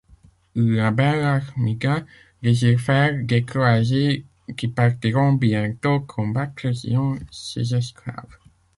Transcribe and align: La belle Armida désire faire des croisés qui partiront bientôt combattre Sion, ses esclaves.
La 0.55 0.89
belle 0.89 1.23
Armida 1.23 2.03
désire 2.41 2.79
faire 2.79 3.23
des 3.23 3.45
croisés 3.45 4.25
qui 4.57 4.67
partiront 4.67 5.33
bientôt 5.33 5.99
combattre 5.99 6.71
Sion, 6.73 7.19
ses 7.29 7.75
esclaves. 7.75 8.39